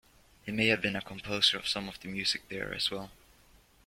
He 0.47 0.51
may 0.51 0.65
have 0.69 0.81
been 0.81 0.95
a 0.95 1.01
composer 1.03 1.57
of 1.59 1.67
some 1.67 1.87
of 1.87 1.99
the 1.99 2.07
music 2.07 2.49
there 2.49 2.73
as 2.73 2.89
well. 2.89 3.11